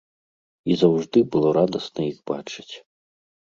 [0.71, 2.69] І заўжды было радасна іх бачыць.